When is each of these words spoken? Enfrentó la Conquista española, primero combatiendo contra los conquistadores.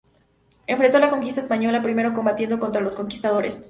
Enfrentó 0.65 0.97
la 0.97 1.11
Conquista 1.11 1.41
española, 1.41 1.83
primero 1.83 2.11
combatiendo 2.11 2.57
contra 2.57 2.81
los 2.81 2.95
conquistadores. 2.95 3.59